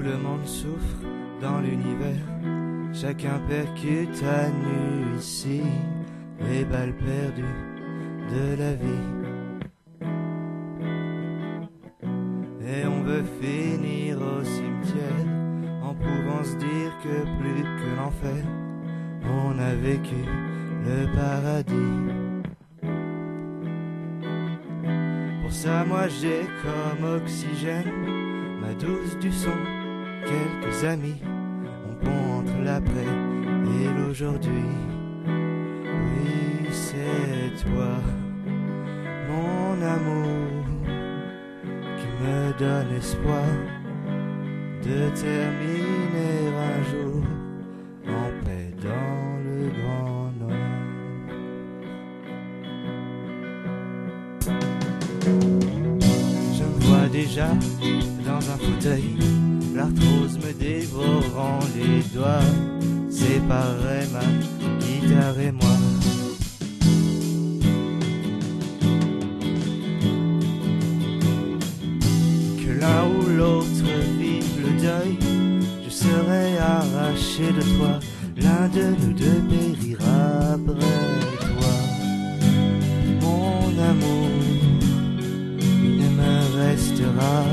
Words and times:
Tout 0.00 0.06
le 0.06 0.16
monde 0.16 0.46
souffre 0.46 1.04
dans 1.42 1.60
l'univers, 1.60 2.24
chacun 2.90 3.38
percute 3.46 4.22
à 4.22 4.48
nu 4.48 5.18
ici 5.18 5.60
les 6.40 6.64
balles 6.64 6.94
perdues 6.96 7.44
de 8.32 8.56
la 8.58 8.72
vie. 8.76 9.08
Et 12.66 12.86
on 12.86 13.02
veut 13.02 13.24
finir 13.42 14.16
au 14.22 14.42
cimetière 14.42 15.26
en 15.82 15.94
pouvant 15.94 16.44
se 16.44 16.56
dire 16.56 16.96
que 17.02 17.22
plus 17.38 17.62
que 17.62 17.96
l'enfer, 17.98 18.42
on 19.24 19.58
a 19.58 19.74
vécu 19.74 20.24
le 20.86 21.14
paradis. 21.14 21.74
Pour 25.42 25.52
ça, 25.52 25.84
moi 25.84 26.08
j'ai 26.08 26.46
comme 26.62 27.04
oxygène 27.16 27.92
ma 28.62 28.72
douce 28.74 29.18
du 29.20 29.32
son, 29.32 29.58
quelques 30.24 30.84
amis. 30.84 31.20
On 31.88 31.94
pond 32.04 32.40
entre 32.40 32.58
l'après 32.62 33.12
et 33.82 33.88
l'aujourd'hui. 33.98 34.70
Oui, 35.26 36.68
c'est 36.70 37.64
toi, 37.64 37.92
mon 39.28 39.80
amour, 39.82 40.64
qui 41.96 42.08
me 42.22 42.58
donne 42.58 42.92
espoir 42.96 43.44
de 44.82 45.10
terminer 45.14 46.48
un 46.56 46.82
jour 46.90 47.22
en 48.08 48.30
paix 48.44 48.72
dans 48.82 49.38
le 49.44 49.58
grand 49.80 50.30
noir. 50.40 50.66
Je 56.52 56.64
me 56.64 56.78
vois 56.80 57.08
déjà 57.08 57.48
dans 58.26 58.42
un 58.50 58.58
fauteuil, 58.58 59.16
l'arthrose 59.80 60.36
me 60.44 60.52
dévorant 60.52 61.60
les 61.74 62.02
doigts, 62.14 62.50
séparer 63.10 64.04
ma 64.12 64.26
guitare 64.82 65.40
et 65.40 65.52
moi. 65.52 65.76
Que 72.60 72.70
l'un 72.80 73.02
ou 73.14 73.20
l'autre 73.38 73.90
vive 74.18 74.54
le 74.66 74.72
deuil, 74.86 75.16
je 75.84 75.90
serai 75.90 76.58
arraché 76.58 77.46
de 77.58 77.64
toi, 77.76 77.94
l'un 78.36 78.68
de 78.68 78.86
nous 79.00 79.14
deux 79.14 79.40
périra 79.50 80.22
après 80.56 80.96
toi. 81.48 81.74
Mon 83.22 83.62
amour, 83.92 84.30
il 85.82 85.96
ne 86.02 86.08
me 86.20 86.34
restera 86.62 87.44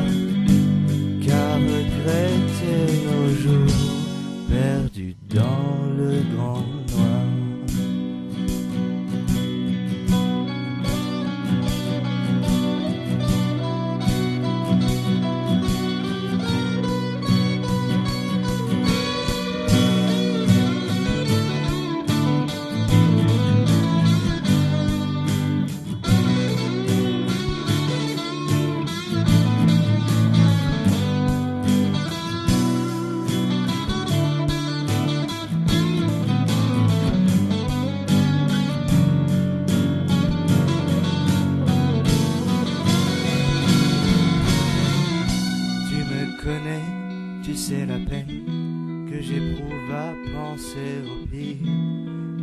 tu 47.47 47.85
la 47.87 47.97
peine 47.99 49.07
que 49.09 49.21
j'éprouve 49.21 49.91
à 49.93 50.13
penser 50.33 50.99
au 51.05 51.25
pire, 51.27 51.71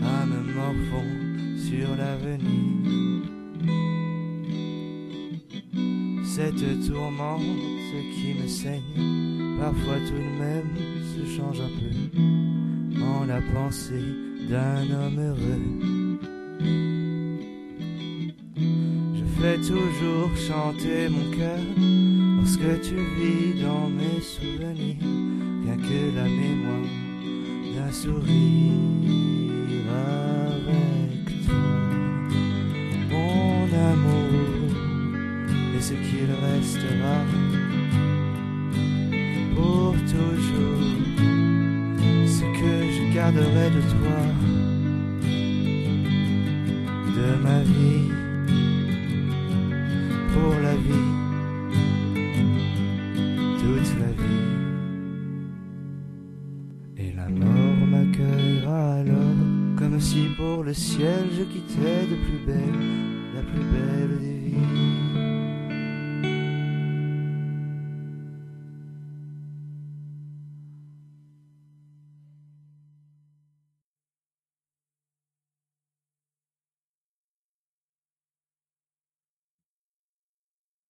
à 0.03 0.25
me 0.25 0.41
morfond 0.55 1.11
sur 1.59 1.95
l'avenir. 1.95 3.23
Cette 6.25 6.89
tourmente 6.89 7.43
qui 8.15 8.35
me 8.43 8.49
saigne, 8.49 9.59
parfois 9.61 9.99
tout 10.07 10.15
de 10.15 10.39
même 10.43 10.71
se 11.13 11.37
change 11.37 11.61
un 11.61 11.71
peu 11.79 13.03
en 13.05 13.27
la 13.27 13.43
pensée 13.53 14.05
d'un 14.49 14.91
homme 14.91 15.19
heureux. 15.19 16.19
Je 19.15 19.25
fais 19.39 19.59
toujours 19.59 20.35
chanter 20.35 21.11
mon 21.11 21.31
cœur 21.37 21.94
lorsque 22.45 22.81
tu 22.83 22.97
vis 22.97 23.63
dans 23.63 23.89
mes 23.89 24.21
souvenirs, 24.21 24.97
rien 25.65 25.77
que 25.77 26.15
la 26.15 26.25
mémoire 26.25 26.91
d'un 27.75 27.91
sourire 27.91 28.73
avec 29.89 31.25
toi. 31.47 31.55
Mon 33.11 33.65
amour, 33.93 34.77
et 35.75 35.81
ce 35.81 35.95
qu'il 35.95 36.31
restera 36.49 37.17
pour 39.55 39.95
toujours, 40.13 40.83
ce 42.27 42.45
que 42.59 42.75
je 42.95 43.15
garderai 43.15 43.71
de 43.71 43.83
toi, 43.95 44.21
de 47.17 47.43
ma 47.43 47.61
vie, 47.63 48.11
pour 50.35 50.55
la 50.63 50.75
vie 50.75 51.24
alors, 58.21 59.77
comme 59.77 60.01
si 60.01 60.29
pour 60.37 60.63
le 60.63 60.73
ciel 60.75 61.29
je 61.37 61.43
quittais 61.45 62.07
de 62.07 62.17
plus 62.17 62.47
belle, 62.47 62.81
la 63.35 63.43
plus 63.43 63.65
belle 63.65 64.19
des 64.21 64.51
vies. 64.51 65.24